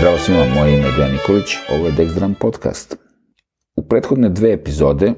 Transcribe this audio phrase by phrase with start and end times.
[0.00, 2.96] svima, moje ime je Dejan Nikolić, ovo je Dexdram podcast.
[3.76, 5.12] U prethodne dve epizode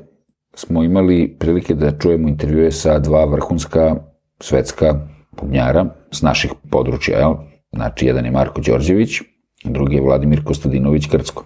[0.55, 3.97] smo imali prilike da čujemo intervjue sa dva vrhunska
[4.41, 4.95] svetska
[5.33, 7.35] bubnjara s naših područja, jel?
[7.73, 9.21] Znači, jedan je Marko Đorđević,
[9.65, 11.45] drugi je Vladimir Kostadinović Krcko.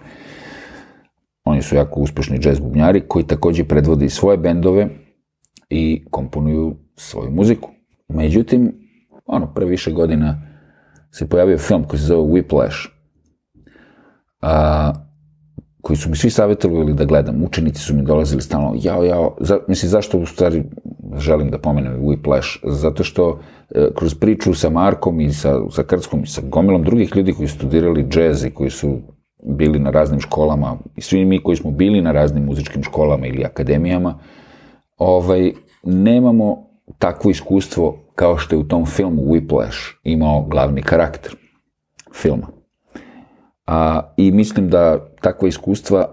[1.43, 4.89] Oni su jako uspešni džez bubnjari koji takođe predvode svoje bendove
[5.69, 7.69] i komponuju svoju muziku.
[8.07, 8.73] Međutim,
[9.25, 10.41] ono, pre više godina
[11.11, 12.96] se pojavio film koji se zove Whiplash,
[14.41, 14.93] a,
[15.81, 17.43] koji su mi svi savjetovali da gledam.
[17.43, 20.63] Učenici su mi dolazili stalno, jao, jao, za, mislim, zašto u stvari
[21.17, 22.57] želim da pomenem Whiplash?
[22.63, 23.39] Zato što
[23.75, 27.47] e, kroz priču sa Markom i sa, sa Krckom i sa gomilom drugih ljudi koji
[27.47, 28.99] su studirali džez i koji su
[29.43, 33.45] bili na raznim školama i svi mi koji smo bili na raznim muzičkim školama ili
[33.45, 34.19] akademijama,
[34.97, 35.51] ovaj,
[35.83, 41.35] nemamo takvo iskustvo kao što je u tom filmu Whiplash imao glavni karakter
[42.13, 42.56] filma.
[43.67, 46.07] A, I mislim da takva iskustva,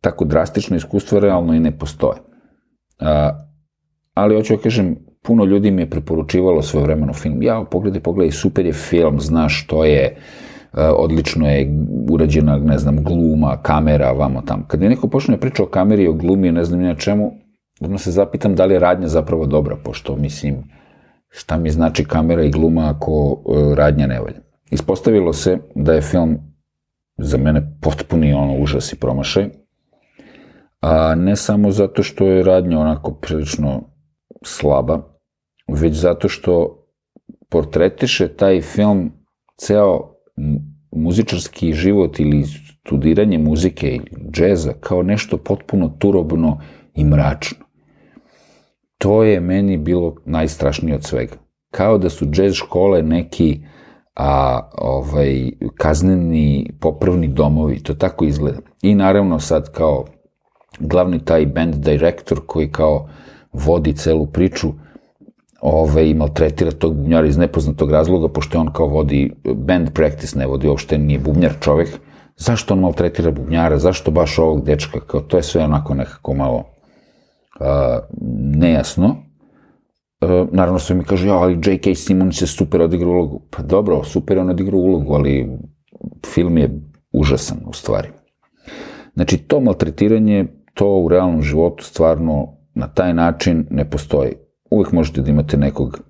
[0.00, 2.18] tako drastično iskustva realno i ne postoje.
[3.00, 3.30] A,
[4.14, 7.42] ali hoću da kažem, puno ljudi mi je preporučivalo svoje vremeno film.
[7.42, 10.16] Ja, pogledaj, pogledaj, super je film, znaš što je,
[10.72, 11.70] odlično je
[12.10, 14.64] urađena, ne znam, gluma, kamera, vamo tamo.
[14.68, 16.94] Kad je neko počne da priča o kameri i o glumi, ne znam ni na
[16.94, 17.32] čemu,
[17.80, 20.56] odmah se zapitam da li je radnja zapravo dobra, pošto, mislim,
[21.28, 24.40] šta mi znači kamera i gluma ako e, radnja ne valja.
[24.70, 26.38] Ispostavilo se da je film
[27.18, 29.48] za mene potpuni ono užas i promašaj,
[30.80, 33.82] a ne samo zato što je radnja onako prilično
[34.44, 35.02] slaba,
[35.68, 36.82] već zato što
[37.48, 39.12] portretiše taj film
[39.56, 40.16] ceo
[40.92, 46.60] muzičarski život ili studiranje muzike ili džeza kao nešto potpuno turobno
[46.94, 47.66] i mračno.
[48.98, 51.36] To je meni bilo najstrašnije od svega.
[51.70, 53.60] Kao da su džez škole neki
[54.16, 58.58] a, ovaj, kazneni popravni domovi, to tako izgleda.
[58.82, 60.04] I naravno sad kao
[60.78, 63.08] glavni taj band director koji kao
[63.52, 64.68] vodi celu priču,
[65.60, 70.68] ovaj, maltretira tog bubnjara iz nepoznatog razloga, pošto on kao vodi band practice, ne vodi
[70.68, 71.88] uopšte, nije bubnjar čovek,
[72.36, 76.64] zašto on maltretira bubnjara, zašto baš ovog dečka, kao to je sve onako nekako malo
[77.60, 77.98] a,
[78.56, 79.25] nejasno.
[80.26, 81.94] A, naravno sve mi kaže, ja, ali J.K.
[81.94, 83.40] Simmons je super odigrao ulogu.
[83.50, 85.48] Pa dobro, super je on odigrao ulogu, ali
[86.26, 86.80] film je
[87.12, 88.08] užasan u stvari.
[89.14, 94.32] Znači, to maltretiranje, to u realnom životu stvarno na taj način ne postoji.
[94.70, 96.00] Uvijek možete da imate nekog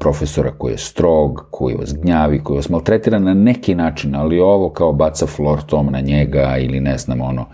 [0.00, 4.70] profesora koji je strog, koji vas gnjavi, koji vas maltretira na neki način, ali ovo
[4.70, 7.46] kao baca flor tom na njega ili ne znam ono,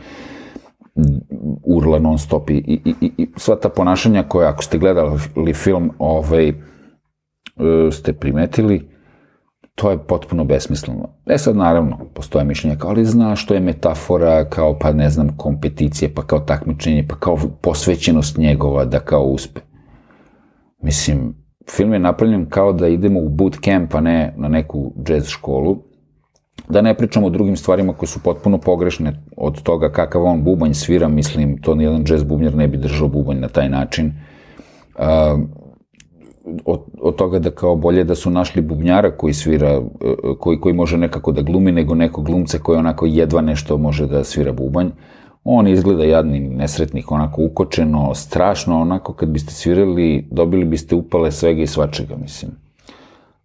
[1.65, 5.91] urla non stop i, i, i, i sva ta ponašanja koja ako ste gledali film
[5.99, 6.55] ovaj, e,
[7.91, 8.91] ste primetili,
[9.75, 11.09] to je potpuno besmisleno.
[11.27, 15.37] E sad, naravno, postoje mišljenja kao, ali zna što je metafora, kao, pa ne znam,
[15.37, 19.61] kompeticije, pa kao takmičenje, pa kao posvećenost njegova da kao uspe.
[20.83, 21.35] Mislim,
[21.71, 25.90] film je napravljen kao da idemo u boot camp, a ne na neku jazz školu.
[26.69, 30.75] Da ne pričamo o drugim stvarima koje su potpuno pogrešne od toga kakav on bubanj
[30.75, 34.13] svira, mislim, to nijedan jazz bubnjar ne bi držao bubanj na taj način.
[34.99, 35.05] Uh,
[36.65, 39.83] od, od toga da kao bolje da su našli bubnjara koji svira,
[40.39, 44.25] koji, koji može nekako da glumi, nego neko glumce koji onako jedva nešto može da
[44.25, 44.91] svira bubanj.
[45.45, 51.63] On izgleda jadni nesretnik, onako ukočeno, strašno, onako kad biste svirali, dobili biste upale svega
[51.63, 52.53] i svačega, mislim.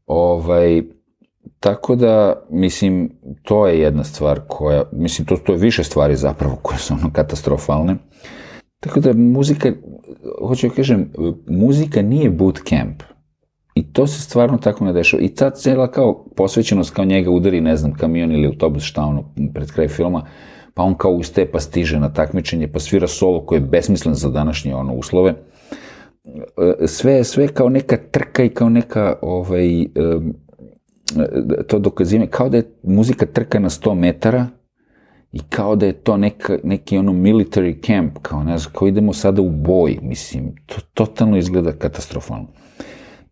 [0.08, 0.84] Ovaj,
[1.60, 3.10] tako da, mislim,
[3.44, 7.14] to je jedna stvar koja, mislim, to, to je više stvari zapravo koje su ono
[7.14, 7.96] katastrofalne.
[8.80, 9.72] Tako da muzika,
[10.48, 11.12] hoću da kažem,
[11.48, 13.04] muzika nije bootcamp.
[13.76, 15.24] I to se stvarno tako ne dešava.
[15.24, 19.34] I ta cela kao posvećenost kao njega udari, ne znam, kamion ili autobus, šta ono,
[19.54, 20.26] pred kraj filma,
[20.74, 24.30] pa on kao ustaje pa stiže na takmičenje, pa svira solo koje je besmislen za
[24.30, 25.34] današnje ono uslove.
[26.86, 29.88] Sve sve kao neka trka i kao neka ovaj,
[31.68, 34.48] to dokazivanje, kao da je muzika trka na 100 metara,
[35.32, 39.14] i kao da je to neka, neki ono military camp, kao ne znam, kao idemo
[39.14, 42.48] sada u boj, mislim, to totalno izgleda katastrofalno.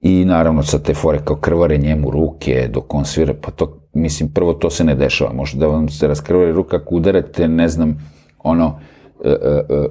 [0.01, 4.29] I naravno sa te fore kao krvare njemu ruke dok on svira, pa to, mislim,
[4.33, 7.97] prvo to se ne dešava, može da vam se raskrvari ruka ako udarate, ne znam,
[8.39, 8.79] ono,
[9.19, 9.31] uh,
[9.69, 9.85] uh,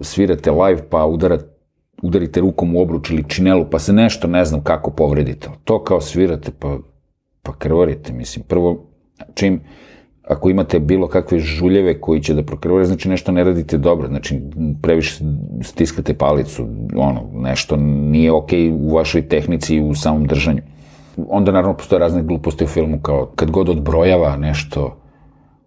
[0.00, 1.56] svirate live pa udarate
[2.02, 5.48] udarite rukom u obruč ili činelu, pa se nešto, ne znam kako povredite.
[5.64, 6.78] To kao svirate, pa,
[7.46, 8.44] pa krvarite, mislim.
[8.48, 8.84] Prvo,
[9.34, 9.60] čim,
[10.28, 14.40] ako imate bilo kakve žuljeve koji će da prokrvare, znači nešto ne radite dobro, znači
[14.82, 15.24] previše
[15.62, 16.66] stiskate palicu,
[16.96, 20.62] ono, nešto nije okej okay u vašoj tehnici i u samom držanju.
[21.28, 24.96] Onda naravno postoje razne gluposti u filmu, kao kad god odbrojava nešto,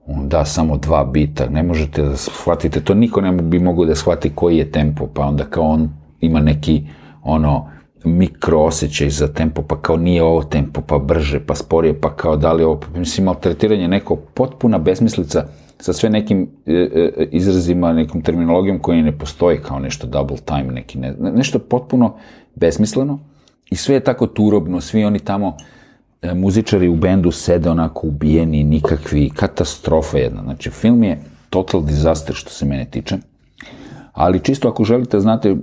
[0.08, 3.96] on da samo dva bita, ne možete da shvatite, to niko ne bi mogao da
[3.96, 5.90] shvati koji je tempo, pa onda kao on
[6.22, 6.84] ima neki,
[7.24, 7.70] ono,
[8.04, 12.38] mikro osjećaj za tempo, pa kao nije ovo tempo, pa brže, pa sporije, pa kao
[12.38, 15.46] da li ovo, mislim, maltretiranje neko potpuna besmislica
[15.80, 20.74] sa sve nekim e, e, izrazima, nekom terminologijom koji ne postoji kao nešto double time,
[20.74, 22.16] neki ne, nešto potpuno
[22.56, 23.20] besmisleno
[23.70, 25.58] i sve je tako turobno, svi oni tamo
[26.22, 30.42] e, muzičari u bendu sede onako ubijeni, nikakvi, katastrofa jedna.
[30.44, 31.20] Znači, film je
[31.50, 33.18] total disaster što se mene tiče,
[34.14, 35.56] ali čisto ako želite, znate,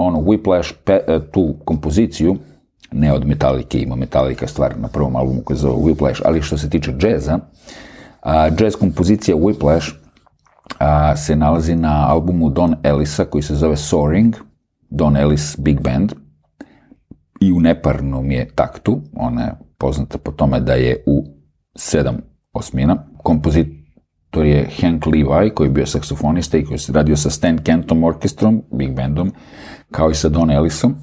[0.00, 2.36] ono, Whiplash, pe, e, tu kompoziciju,
[2.92, 6.58] ne od Metallica, ima Metallica stvar na prvom albumu koji se zove Whiplash, ali što
[6.58, 7.38] se tiče džeza,
[8.22, 9.92] a, jazz kompozicija Whiplash
[10.78, 14.34] a, se nalazi na albumu Don Ellisa koji se zove Soaring,
[14.90, 16.12] Don Ellis Big Band,
[17.40, 21.24] i u neparnom je taktu, ona je poznata po tome da je u
[21.76, 22.16] sedam
[22.52, 23.06] osmina.
[24.30, 28.04] Kompozitor je Hank Levi, koji je bio saksofonista i koji se radio sa Stan Kentom
[28.04, 29.32] orkestrom, big bandom,
[29.90, 30.94] kao i sa Don Ellisom.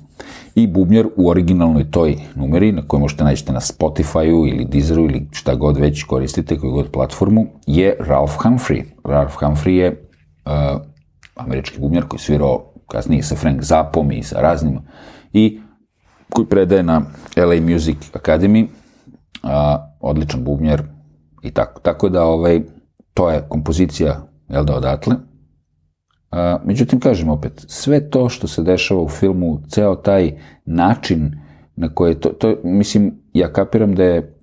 [0.55, 5.27] I bubnjar u originalnoj toj numeri, na kojoj možete naći na Spotify-u ili Deezeru ili
[5.31, 8.83] šta god već koristite, koju god platformu, je Ralph Humphrey.
[9.03, 10.09] Ralph Humphrey je
[10.45, 10.81] uh,
[11.35, 14.79] američki bubnjar koji svirao kasnije sa Frank Zappom i sa raznim
[15.33, 15.59] i
[16.29, 17.01] koji predaje na
[17.35, 18.67] LA Music Academy,
[19.43, 20.83] a, odličan bubnjar
[21.43, 21.81] i tako.
[21.81, 22.61] Tako da ovaj,
[23.17, 25.15] to je kompozicija, jel da, odatle.
[26.31, 30.31] A, međutim, kažem opet, sve to što se dešava u filmu, ceo taj
[30.65, 31.31] način
[31.75, 34.37] na koje to, to mislim, ja kapiram da je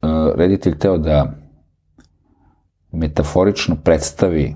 [0.00, 1.32] a, reditelj teo da
[2.92, 4.54] metaforično predstavi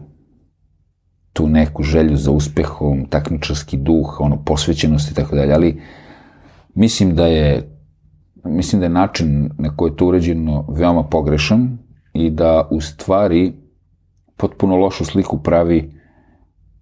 [1.32, 5.80] tu neku želju za uspehom, takmičarski duh, ono, posvećenost i tako dalje, ali
[6.74, 7.70] Mislim da je
[8.44, 11.78] mislim da je način na koji je to uređeno veoma pogrešan
[12.12, 13.52] i da u stvari
[14.36, 15.92] potpuno lošu sliku pravi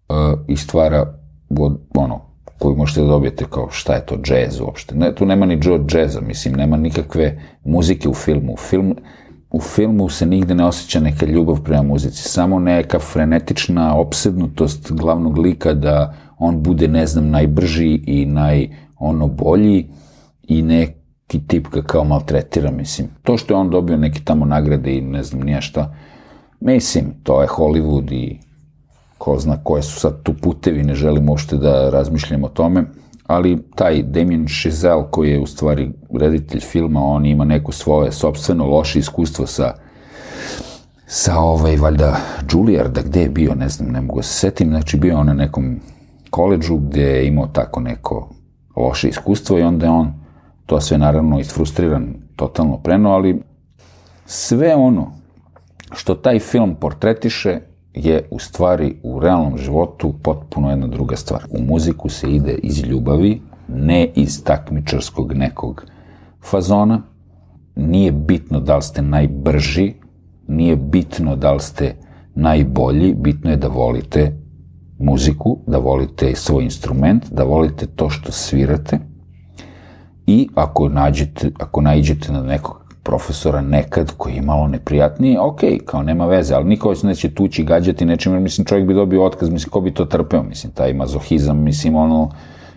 [0.09, 1.19] uh, i stvara
[1.95, 2.21] ono,
[2.59, 4.95] koju možete da dobijete kao šta je to džez uopšte.
[4.95, 8.57] Ne, tu nema ni džeza, mislim, nema nikakve muzike u filmu.
[8.57, 8.97] Film,
[9.51, 15.39] u filmu se nigde ne osjeća neka ljubav prema muzici, samo neka frenetična opsednutost glavnog
[15.39, 18.69] lika da on bude, ne znam, najbrži i naj
[18.99, 19.91] ono bolji
[20.43, 23.09] i neki tip ga kao maltretira, mislim.
[23.23, 25.95] To što je on dobio neke tamo nagrade i ne znam nije šta,
[26.65, 28.39] mislim, to je Hollywood i
[29.19, 32.85] ko zna koje su sad tu putevi, ne želim uopšte da razmišljam o tome,
[33.27, 38.67] ali taj Damien Chazelle koji je u stvari reditelj filma, on ima neko svoje sobstveno
[38.67, 39.75] loše iskustvo sa
[41.07, 42.17] sa ovaj, valjda,
[42.53, 45.33] Juilliarda, gde je bio, ne znam, ne mogu da se setim, znači bio on na
[45.33, 45.81] nekom
[46.31, 48.29] koleđu gde je imao tako neko
[48.77, 50.13] loše iskustvo i onda je on
[50.67, 53.43] to sve naravno isfrustriran totalno preno, ali
[54.27, 55.13] sve ono
[55.95, 57.61] što taj film portretiše
[57.95, 61.43] je u stvari u realnom životu potpuno jedna druga stvar.
[61.51, 65.85] U muziku se ide iz ljubavi, ne iz takmičarskog nekog
[66.51, 67.03] fazona.
[67.77, 69.93] Nije bitno da li ste najbrži,
[70.49, 71.95] nije bitno da li ste
[72.35, 74.33] najbolji, bitno je da volite
[74.99, 78.99] muziku, da volite svoj instrument, da volite to što svirate
[80.27, 86.03] i ako nađete, ako naiđete na nekog profesora nekad koji je malo neprijatniji, ok, kao
[86.03, 89.51] nema veze, ali niko se neće tući, gađati nečim, jer mislim čovjek bi dobio otkaz,
[89.51, 92.31] mislim ko bi to trpeo, mislim taj mazohizam, mislim ono,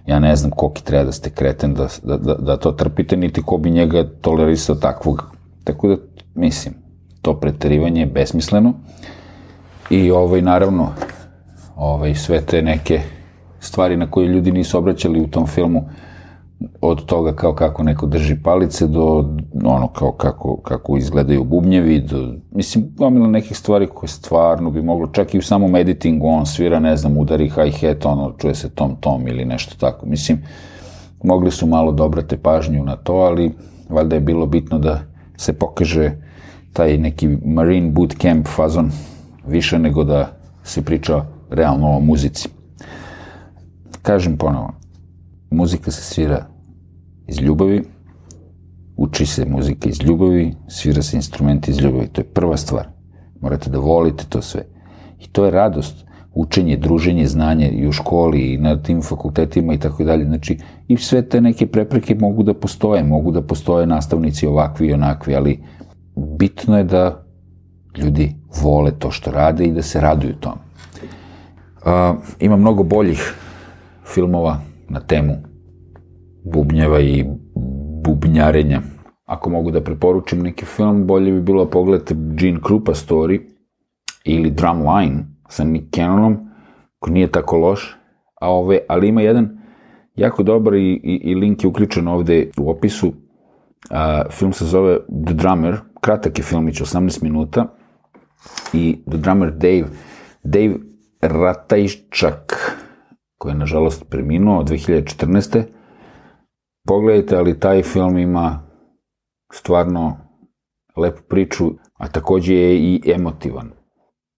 [0.05, 3.41] ja ne znam koliki treba da ste kreten da, da, da, da to trpite, niti
[3.41, 5.23] ko bi njega tolerisao takvog.
[5.63, 5.95] Tako da,
[6.35, 6.73] mislim,
[7.21, 8.73] to preterivanje je besmisleno
[9.89, 10.89] i ovaj, naravno,
[11.75, 13.01] ovaj, sve te neke
[13.59, 15.89] stvari na koje ljudi nisu obraćali u tom filmu,
[16.81, 19.29] od toga kao kako neko drži palice do
[19.63, 25.07] ono kao kako, kako izgledaju bubnjevi, do, mislim, gomila nekih stvari koje stvarno bi moglo,
[25.07, 29.27] čak i u samom editingu on svira, ne znam, udari hi-hat, ono, čuje se tom-tom
[29.27, 30.05] ili nešto tako.
[30.05, 30.43] Mislim,
[31.23, 33.51] mogli su malo dobrate pažnju na to, ali
[33.89, 34.99] valjda je bilo bitno da
[35.37, 36.11] se pokaže
[36.73, 38.91] taj neki Marine Bootcamp fazon
[39.47, 40.31] više nego da
[40.63, 42.49] se priča realno o muzici.
[44.01, 44.73] Kažem ponovo,
[45.49, 46.47] muzika se svira
[47.27, 47.83] iz ljubavi,
[48.97, 52.87] uči se muzika iz ljubavi, svira se instrumenti iz ljubavi, to je prva stvar.
[53.41, 54.61] Morate da volite to sve.
[55.19, 59.79] I to je radost, učenje, druženje, znanje i u školi i na tim fakultetima i
[59.79, 60.25] tako dalje.
[60.25, 64.93] Znači, i sve te neke prepreke mogu da postoje, mogu da postoje nastavnici ovakvi i
[64.93, 65.59] onakvi, ali
[66.15, 67.23] bitno je da
[67.97, 70.61] ljudi vole to što rade i da se raduju tome.
[71.85, 73.33] Uh, ima mnogo boljih
[74.13, 75.33] filmova na temu
[76.43, 77.25] bubnjeva i
[78.03, 78.81] bubnjarenja.
[79.25, 83.39] Ako mogu da preporučim neki film, bolje bi bilo da pogledate Gene Krupa story,
[84.25, 86.37] ili Drumline sa Nick Cannonom,
[86.99, 87.97] koji nije tako loš,
[88.41, 89.57] a ove, ali ima jedan
[90.15, 93.13] jako dobar i, i, i link je uključen ovde u opisu.
[93.89, 97.67] A, film se zove The Drummer, kratak je filmić, 18 minuta,
[98.73, 99.85] i The Drummer Dave,
[100.43, 100.75] Dave
[101.21, 102.64] Ratajčak,
[103.45, 105.63] koji je nažalost preminuo od 2014.
[106.87, 108.61] Pogledajte, ali taj film ima
[109.53, 110.17] stvarno
[110.97, 113.71] lepu priču, a takođe je i emotivan.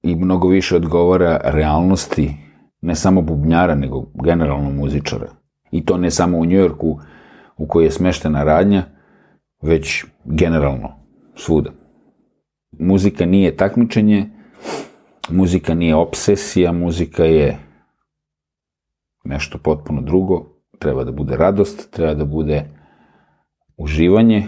[0.04, 2.34] I mnogo više odgovara realnosti,
[2.82, 5.28] ne samo bubnjara, nego generalno muzičara.
[5.72, 7.00] I to ne samo u Njujorku,
[7.58, 8.84] u kojoj je smeštena radnja,
[9.62, 10.90] već generalno,
[11.36, 11.72] svuda.
[12.80, 14.30] Muzika nije takmičenje,
[15.30, 17.67] muzika nije obsesija, muzika je
[19.27, 20.46] nešto potpuno drugo,
[20.79, 22.63] treba da bude radost, treba da bude
[23.77, 24.43] uživanje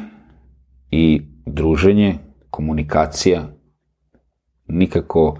[0.91, 2.15] i druženje,
[2.49, 3.47] komunikacija,
[4.67, 5.37] nikako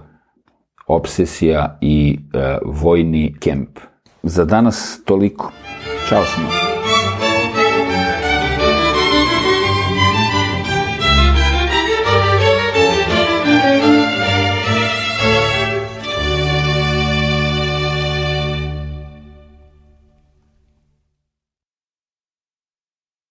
[0.86, 3.78] obsesija i e, vojni kemp.
[4.22, 5.52] Za danas toliko.
[6.08, 6.79] Ćao svima.